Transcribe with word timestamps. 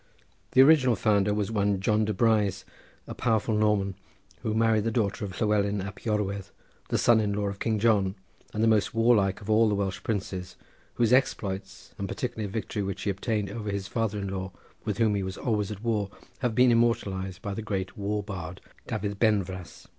The 0.53 0.63
original 0.63 0.95
founder 0.95 1.31
was 1.31 1.51
one 1.51 1.79
John 1.79 2.05
De 2.05 2.11
Bryse, 2.11 2.63
a 3.05 3.13
powerful 3.13 3.53
Norman, 3.55 3.93
who 4.41 4.55
married 4.55 4.83
the 4.83 4.89
daughter 4.89 5.23
of 5.23 5.39
Llewellyn 5.39 5.79
Ap 5.79 5.99
Jorwerth, 5.99 6.49
the 6.89 6.97
son 6.97 7.19
in 7.19 7.33
law 7.33 7.49
of 7.49 7.59
King 7.59 7.77
John, 7.77 8.15
and 8.51 8.63
the 8.63 8.67
most 8.67 8.95
warlike 8.95 9.41
of 9.41 9.47
all 9.51 9.69
the 9.69 9.75
Welsh 9.75 10.01
princes, 10.01 10.55
whose 10.95 11.13
exploits, 11.13 11.93
and 11.99 12.07
particularly 12.07 12.45
a 12.49 12.51
victory 12.51 12.81
which 12.81 13.03
he 13.03 13.11
obtained 13.11 13.51
over 13.51 13.69
his 13.69 13.87
father 13.87 14.17
in 14.17 14.29
law, 14.29 14.51
with 14.85 14.97
whom 14.97 15.13
he 15.13 15.21
was 15.21 15.37
always 15.37 15.69
at 15.69 15.83
war, 15.83 16.09
have 16.39 16.55
been 16.55 16.71
immortalised 16.71 17.43
by 17.43 17.53
the 17.53 17.61
great 17.61 17.95
war 17.95 18.23
bard, 18.23 18.59
Dafydd 18.87 19.19
Benfras. 19.19 19.85